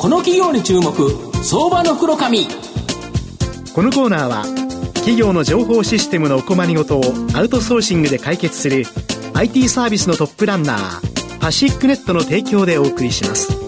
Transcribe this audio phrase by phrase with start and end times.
[0.00, 0.92] この企業に注目
[1.44, 2.46] 相場の袋紙
[3.74, 4.44] このコーナーは
[4.94, 7.02] 企業の情報システムのお困りごとを
[7.34, 8.84] アウトソーシングで解決する
[9.34, 13.60] IT サービスのトップランナーパシックネットの提供でお送りします。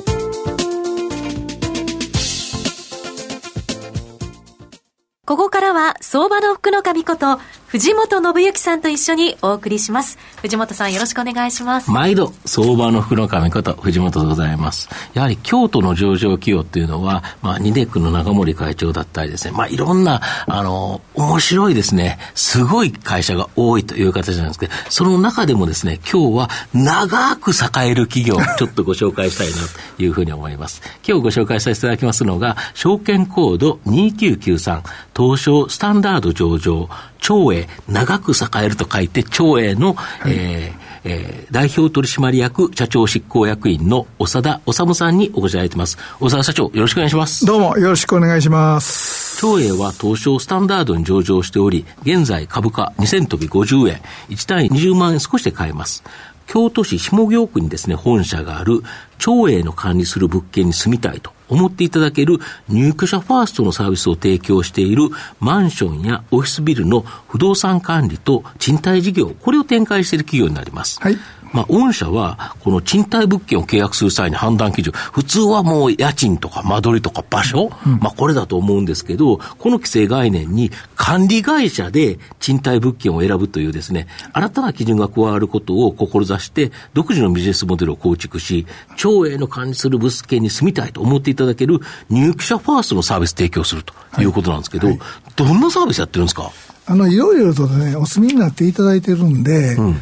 [5.26, 7.38] ここからは相場の福の神こと
[7.72, 10.18] 藤本信之さんと一緒にお送りします。
[10.42, 11.90] 藤本さんよろしくお願いします。
[11.90, 14.90] 毎度、相場の福の神こと藤本でございます。
[15.14, 29.54] やはり京都の上場企業っていうのは、まあ、ニデックの長森会長だったりですね、まあ、いろんな、あの、面白いですね、すごい会社が多いという形なんですけど、その中でもですね、今日は長く栄える企業を ちょっとご紹介したいな
[29.96, 30.82] というふうに思います。
[31.08, 34.82] 今日ご紹介させていただきますのが、証券コード2993、
[35.16, 36.90] 東証スタンダード上場、
[37.22, 45.98] 長英、長く栄えると書いて、長英の、はい、えーえー、代表取締役社長執行役員の長田治さんにお越しいただいてます。
[46.20, 47.46] 長田社長、よろしくお願いします。
[47.46, 49.40] どうも、よろしくお願いします。
[49.40, 56.04] 長英は東証スタンダードに上場しており、現在株価2000飛び50円、1単位20万円少しで買えます。
[56.46, 58.82] 京都市下京区にですね、本社がある、
[59.18, 71.00] 長英の管理する物件に住みたいと思っていただける入居者ファーストのサービスを提供しているマンションやオフィスビルの不動産管理と賃貸事業、これを展開している企業になります。
[71.00, 71.18] はい
[71.52, 88.66] まあ、御社は、この賃貸物件を契約する際に判断基準、普通はもう家賃とか間取りとか場所、うん、まあ、これだと思うんですけど、この規制概念に管理会社で賃貸物件を選ぶというですね、新たな基準が加わることを志して、独自のビジネスモデルを構築し、
[88.96, 94.24] 町営の管理する物件に住みたいと思っていただける入居者ファーストのサービス提供するとい。
[94.24, 96.50] うことなんですけど、はいはい、どんなサービスやってるんですか？
[96.86, 100.00] あの、いろいろとね、お住みになっていただいてるんで、うん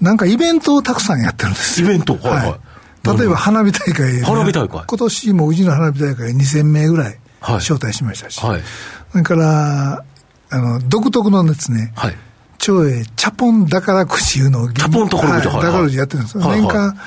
[0.00, 2.14] なんかイベントをたくさんやってるんですイベント？
[2.14, 3.18] はいはい。
[3.18, 4.84] 例えば花火大会、ね、花火大会。
[4.86, 8.62] 今年もうちの花火大会2000名ぐらい招待しましたし、はい、
[9.12, 10.04] それから、
[10.50, 12.16] あの、独特のですね、はい、
[12.58, 16.42] 長英チャポン宝くじいうのを、チャポン宝くじ、はい、宝くじやってるんですよ。
[16.42, 16.98] はい、年間、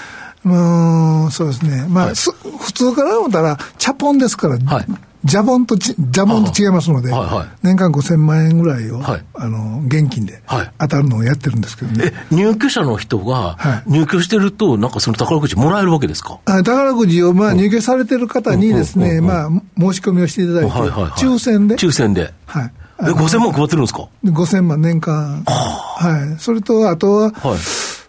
[0.46, 1.86] うん、そうですね。
[1.88, 4.86] まあ、はい、普通から思ったら、チャポンですから、はい、
[5.24, 10.42] ジャボンとジャボンと違いますので、はいはい、年間5000万円ぐらいを、はい、あの現金で
[10.80, 12.12] 当たるのをやってるんですけどね。
[12.32, 16.40] え、入居者の人が入居してると、なんかその宝くじもらえるわけですか？
[16.46, 21.76] あ宝くじを、まあ、入居されてる方にですね、まあ、申し込みをしていただいて、はいはいはい、抽選で。
[21.76, 22.34] 抽選で。
[22.46, 22.72] はい。
[23.02, 25.44] え、5000万配ってるんですか ?5000 万年間。
[25.46, 26.40] はい。
[26.40, 27.58] それと、あとは、はい、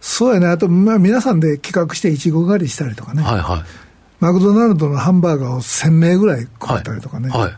[0.01, 3.23] そうやね、あと、まあ、皆さんで企画していちご狩りしたりとかね。
[3.23, 3.63] はいはい。
[4.23, 7.29] マクドナルドのハンバーガーを1000名ぐらい配ったりとかね。
[7.29, 7.41] はい。
[7.41, 7.53] はい、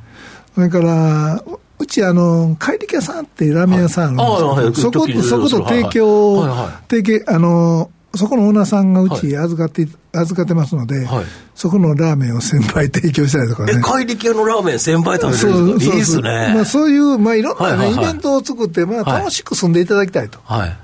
[0.55, 1.45] それから、
[1.79, 6.43] うち、あの、怪力屋さんっていうラーメン屋さんあるんですけど、そこ、そこと提供、
[6.89, 11.25] 提携、あの、そこのオーナーさんがうち預かって、預かってますので、はい、
[11.57, 13.75] そこのラーメンを1000杯提供したりとかね。
[13.77, 15.95] え、怪力屋のラーメン1000杯食べてるんですか？
[15.95, 16.53] いいですね。
[16.55, 20.39] まあそういう、まあいろんなね、イベントを作って、まあ楽しく住んでいただきたいと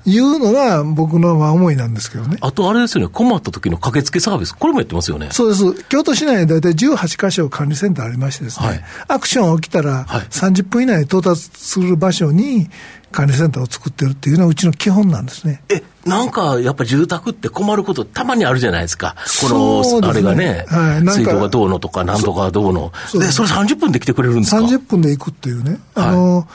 [0.05, 0.19] い。
[0.19, 2.39] うのが僕のまあ思いなんですけどね。
[2.41, 5.29] あとあれですよね、困った時の駆けつけサービス、これもやってますよね。
[5.31, 5.85] そうです。
[5.85, 12.69] 京都市内に大体18箇所管理センターありましてですね、はい、アクション起きたら30分以内に到達する場所に、
[13.13, 15.63] 管理センターを作ってるっていうのはうちの基本なんですね。
[15.69, 19.17] え、なんかやっぱ住宅って困ることたまにあるじゃないですか。
[19.43, 22.93] この、ね、あれがね、はい、水道がどうのとか、なんとかどうの。
[23.09, 25.79] そで、それ30分で来てくれるんですか ?30 分で行くっていうね。
[25.95, 26.47] あの、はい、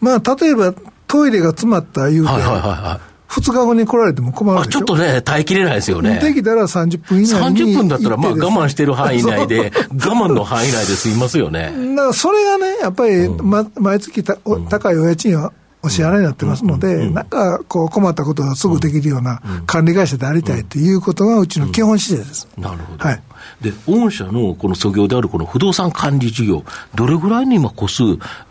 [0.00, 0.74] まあ、例えば
[1.06, 3.14] トイレが詰まった言うて、はいはいはいはい。
[3.40, 6.20] 2日後に来られても困るちょっとね、耐えきれないですよね。
[6.20, 7.72] できたら30分以内に。
[7.72, 11.72] 30分だったら、まあ我慢してる範囲内で、 我慢の範囲内で済みますよね。
[11.96, 14.36] だからそれがね、やっぱり、ま、毎月た、
[14.68, 15.52] 高いお家賃は
[15.84, 22.48] お支払いになってますので、なんかこう困ったことがすぐできるような管理会社でありたいということがうちの基本姿勢です。
[22.56, 23.04] なるほど。
[23.04, 23.22] はい。
[23.60, 26.64] で、御社のこの創業であるこの不動産管理事業、
[26.94, 28.02] どれぐらいに今個数、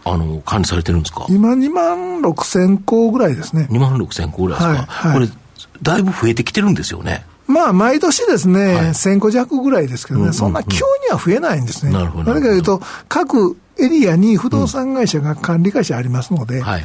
[0.05, 1.25] あの、管理されてるんですか？
[1.29, 3.67] 今2万6千個ぐらいですね。
[3.71, 4.85] 2万6千個ぐらいですか？
[4.87, 5.39] はいはい、これ、
[5.81, 7.25] だいぶ増えてきてるんですよね。
[7.45, 11.91] まあ、毎年ですね、はい、1000個弱ぐらいですけどね、そんな急には増えないんですね。
[11.91, 12.33] なるほど。
[12.33, 16.83] 何かというと、各エリアに不動産会社が管理会社ありますので、はいはい。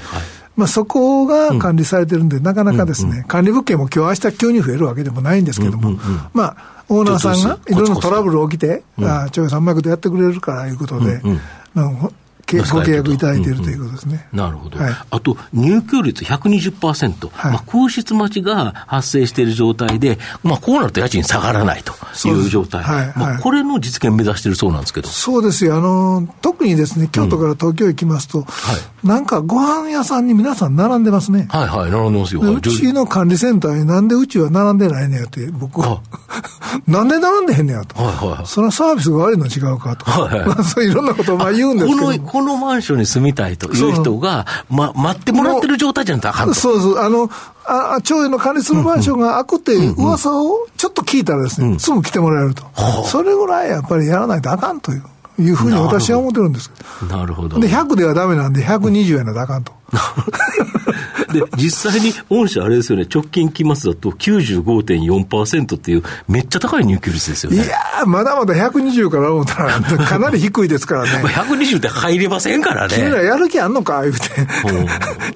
[0.59, 5.97] まあ、そこが管理されてるんで、なかなかですね、管理物件も今日明日急に増えるわけでもないんですけども、
[6.35, 11.23] まあ、オーナーさんがいろんなトラブル起きて、ああ、長さんうまいことやってくれるからいうことで、
[12.57, 14.27] ご契約いただいているということですね。
[14.33, 14.79] なるほど。
[14.79, 21.93] はい、あと、入居率120%、はい、まあ、空室待ちが発生している状態で、まあ、こうなると家賃下がらないと
[22.29, 22.83] いう状態。
[22.83, 25.09] はいまあ、これの実現目指しているそうなんですけど。
[25.09, 25.77] そうですよ。
[25.77, 28.51] あの、特にですね、京都から東京行きますと、うん、は
[29.05, 31.49] い、なんかご飯屋さんに皆さん並んでますね。
[31.51, 32.41] はいはい、並んでますよ。
[32.41, 36.01] うちの管理センターになんでうちは並んでないねやって、僕は。
[36.87, 38.03] なんで並んでへんねやと。
[38.03, 40.05] はいはい、そのサービスが悪いの違うかと。
[40.11, 42.57] はいはい、 まあ、そういろんなことをまあ言うんですけどこの。
[42.69, 46.55] マンションに住みたいという人が、ま、待ってもらってる状態じゃなくてあかんと。
[46.55, 46.99] そうそう。
[46.99, 47.31] あの、
[47.65, 52.65] あ町営の管理するマンションが開くっていう噂をちょっと聞いたらですね、すぐ来てもらえると。
[53.05, 55.03] それぐらいやっぱりやらないとあかんという。
[55.41, 56.69] いうふうに私は思ってるんです
[57.09, 57.61] なるほど。
[57.61, 59.73] で、100ではだめなんで、120円のあかんと。
[61.33, 67.65] で、実際に御社あれですよね、直近期末だと95.4%っていう、めっちゃ高い入居率ですよね。
[67.65, 71.11] いやー、まだまだ120から思ったら、 かなり低いですからね。
[71.29, 72.95] 120って入れませんからね。
[72.97, 74.03] 君らやる気あんのか？
[74.03, 74.21] 言うて、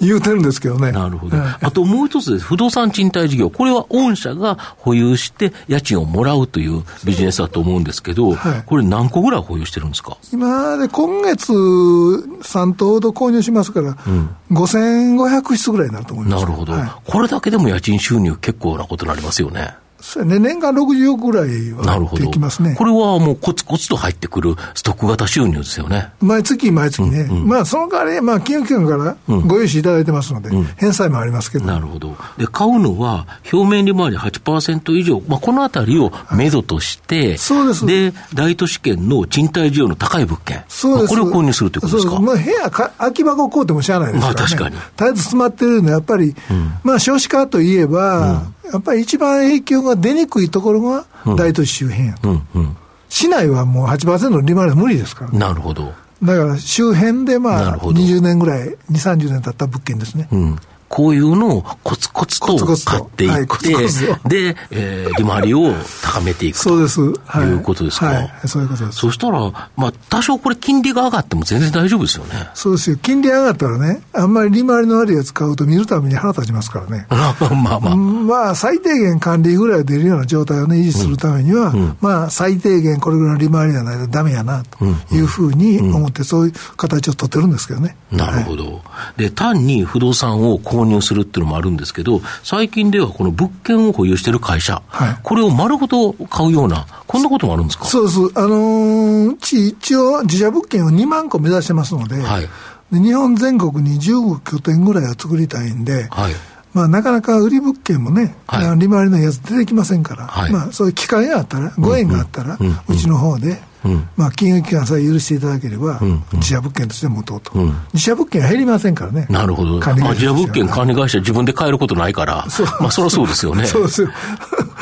[0.00, 0.93] 言うてるんですけどね。
[0.93, 1.37] なるほど。
[1.61, 2.45] あともう一つです。
[2.45, 3.50] 不動産賃貸事業。
[3.50, 10.17] これは御社が保有して家賃をもらうというビジネスだと思うんですけど、はい、これ何個ぐらい保有してるんですか？
[10.33, 16.44] 今で今月3棟ほど購入しますから、うん、5500室ぐらいになると思います。
[16.44, 19.75] なるほど、はい、これだけでも家賃収入結構なことになりますよね。
[20.02, 22.75] そうね、年間60億ぐらいはできますね。
[22.76, 26.10] これはもうコツコツと入ってくるストック型収入ですよね。
[26.20, 27.20] 毎月毎月ね。
[27.20, 29.16] うんうん、まあその代わり、まあ金融機関から
[29.46, 31.66] ご融資いただいてますので、うん、返済もありますけど。
[31.66, 32.16] なるほど。
[32.37, 37.87] で、買うのは表面利回り8%以上、まあこのあたりを目処として、はい、そうです。
[37.87, 40.64] で、大都市圏の賃貸需要の高い物件。
[40.69, 41.14] そうです。
[41.14, 42.19] まあ、これを購入するということですか？
[42.19, 44.37] まあ部屋か、空き箱買うてもしゃあないですから、ね。
[44.37, 44.76] まあ確かに。
[44.76, 46.34] 絶えず詰まってるのはやっぱり、
[46.82, 51.05] まあ少子化といえば、やっぱり一番影響が出にくいところが
[51.37, 52.31] 大都市周辺やと。
[52.31, 52.77] うんうん、
[53.09, 55.93] 市内はもう8%の利回りは無理ですから、ね、なるほど。
[56.23, 60.29] だから周辺でまあ20年ぐらい、2、30年経った物件ですね。
[60.33, 60.59] うん
[60.93, 65.73] こういうのをコツコツと買っていって、で、えー、利回りを
[66.03, 68.99] 高めていくとそうです、はい、いうことですか、はい、そういうことです。
[68.99, 72.50] そしたら、まあ、多少これ、金利が上がっても全然大丈夫ですよね。
[72.53, 72.99] そうですよ。
[73.00, 77.06] 金利上がったらね、あんまり利回りの悪いやつ買うと見るために腹立ちますからね。
[77.09, 77.97] まあまあまあ。
[77.97, 84.85] まあ、最低限管理ぐらい出るような状態をね、維持するためには、うん、まあ、最低限これぐらいの利回りがないとダメやな、と
[85.15, 87.97] いうふうに思って、そういう形を取ってるんですけどね。
[88.11, 88.65] なるほど。
[88.85, 97.84] はい、で、単に不動産を購入するっていうのもあるんですけど、最近ではこの物件を保有している会社、はい、これを丸ごと買うような、こんなこともあるんですか？
[97.87, 98.19] そうです。
[98.34, 102.49] あのー、うち一応自社物件を2万個目指してますので、はい、
[102.93, 106.34] で日本全国に15拠点ぐらいは作りたいんで、はい。
[106.75, 112.58] まあ、なかなか売り物件もね、はい、利回りのやつ出てきませんから、はい、まあ、そういう機会があったら、ご縁があったら、
[112.88, 116.00] うちの方で、うん、まあ、金融機関さえ許していただければ、
[116.34, 119.26] 自社物件として持とうと、うん、自社物件は減りませんからね。
[119.29, 119.79] なるほど。
[119.79, 122.67] まあ、自社物件管理会社自分で買えることないから、そう。
[122.81, 123.67] まあ、そりゃそうですよね。
[123.67, 124.02] そうです。
[124.02, 124.08] よ。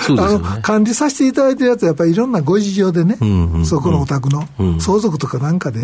[0.00, 0.60] そうですよね。
[0.62, 3.16] 管理させていただいてるやつは、やっぱりいろんなご事情でね、
[3.64, 4.46] そこのお宅の
[4.78, 5.80] 相続とかなんかで、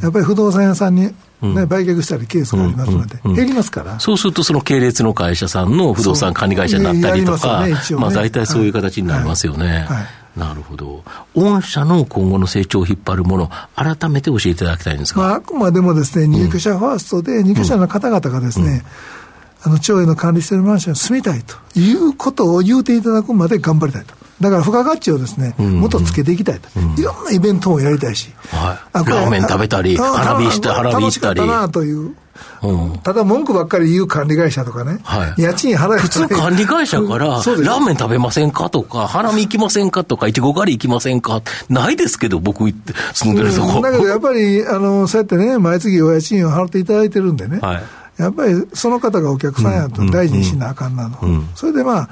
[0.00, 1.12] やっぱり不動産屋さんに
[1.42, 3.98] ね、売却したりケースがありますので、減りますから。
[3.98, 7.66] そうすると、その系列の会社さんの不動産管理会社になったりとか、
[7.98, 9.88] まあ大体そういう形になりますよね。
[10.36, 11.04] なるほど。
[11.34, 15.22] 御社の今後の成長を引っ張るもの、改めて教えていただきたいんですが。
[15.22, 18.82] まあ、あくまでもですね、入居者ファーストで、入居者の方々がですね、
[19.62, 24.14] あの、町営の管理しているマンションに住みたいということを言うていただくまで頑張りたいと。
[24.42, 26.68] だから付加価値をですね、もっとつけていきたいと、
[27.00, 31.40] いろんなイベントもやりたいし、はい、ラーメン食べたり、花火した、花火したり。
[31.40, 32.14] 楽しかったなという。
[33.02, 47.82] ただ文句ばっかり言う管理会社とかね、はい、家賃払え普通管理会社から、 ラーメン食べませんかとか、花見行きませんかとか、いちご狩り行きませんかないですけど、僕行って住んでるとこ、うん、だけどやっぱり、あの、そうやってね、毎月お家賃を払っていただいてるんでね、はい、
[48.16, 51.18] やっぱりその方がお客さんやと大事にしなあかんなの。
[51.22, 51.28] うん。
[51.30, 52.08] うん、それでまあ、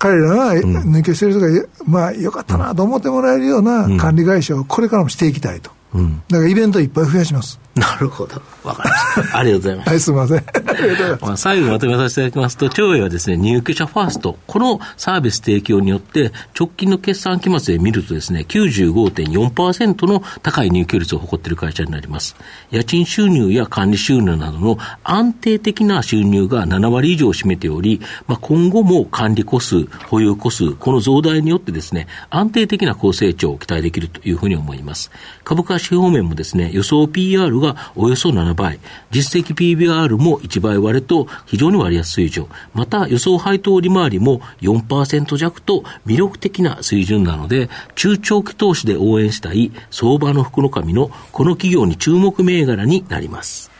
[0.00, 5.70] 彼らが抜けしてる人が、まあ、よかったなと思ってもらえるような管理会社をこれからもしていきたいと。
[5.92, 7.60] うん、だからイベントいっぱい増やします。
[7.74, 8.42] なるほど。
[8.64, 9.38] わかりました。
[9.38, 9.88] ありがとうございます。
[9.88, 10.44] はい、すみません。
[11.22, 22.36] まあ最後まとめさせていただきますと、長英はですね、入居者ファースト、このサービス提供によって、直近の決算期末で見るとですね、95.4%の高い入居率を誇っている会社になります。
[22.70, 35.10] 家賃収入や管理収入などの安定的な収入が7割以上を占めており、まあ、今後も管理個数、保有個数、この増大によってですね、安定的な高成長を期待できるというふうに思います。
[35.44, 38.78] 株価指標面もですね、予想 PR がおよそ7倍、
[39.10, 53.70] 実績 PBR も1倍割れと非常に割安水準、また予想配当利回りも4%弱と魅力的な水準なので、中長期投資で応援したい相場の福の神のこの企業に注目銘柄になります。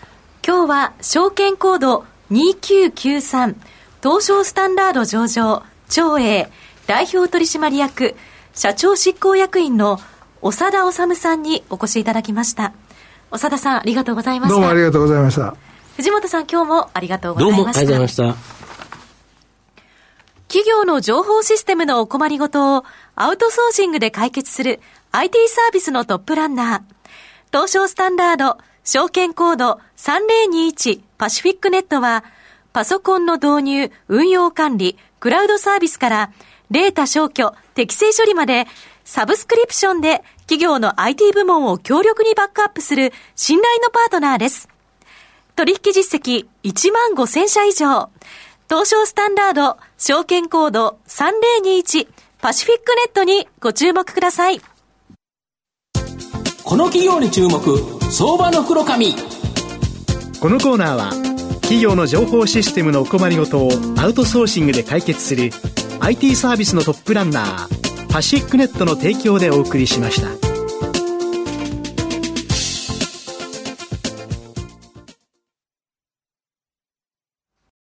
[0.46, 3.54] 今日は証券コード2993
[4.02, 6.48] 東証スタンダード上場長英
[6.86, 8.16] 代表取締役
[8.54, 10.00] 社長執行役員の
[10.42, 12.72] 長田治さんにお越しいただきました。
[13.30, 14.54] 長田さん、ありがとうございました。
[14.54, 15.54] どうもありがとうございました。
[15.96, 17.62] 藤本さん、今日もありがとうございました。
[17.62, 18.16] どうもありがとうございまし
[18.46, 18.60] た。
[20.48, 24.80] 企業の情報システムのお困りごとをアウトソーシングで解決する
[25.12, 26.82] IT サービスのトップランナー、
[27.52, 32.24] 東証スタンダード、証券コード3021パシフィックネットは、
[32.72, 36.30] パソコンの導入、運用管理、クラウドサービスから、
[36.70, 38.66] データ消去、適正処理まで、
[39.12, 44.68] サブスクリプションで企業の IT 部門を強力にバックアップする信頼のパートナーです。
[45.56, 48.08] 取引実績1万5000社以上。
[48.68, 52.06] 東証スタンダード、証券コード3021
[52.40, 54.60] パシフィックネットにご注目ください。
[56.62, 57.60] この企業に注目、
[58.12, 59.16] 相場の黒髪。
[60.40, 61.10] このコーナーは、
[61.62, 65.50] 企業の情報システムのお困りごとをアウトソーシングで解決する
[65.98, 67.79] IT サービスのトップランナー、
[68.10, 70.49] パシックネットの提供でお送りしました。